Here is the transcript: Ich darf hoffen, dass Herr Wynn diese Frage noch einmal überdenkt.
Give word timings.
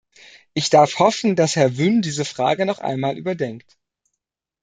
Ich 0.55 0.71
darf 0.71 0.97
hoffen, 0.97 1.35
dass 1.35 1.55
Herr 1.55 1.77
Wynn 1.77 2.01
diese 2.01 2.25
Frage 2.25 2.65
noch 2.65 2.79
einmal 2.79 3.15
überdenkt. 3.19 3.77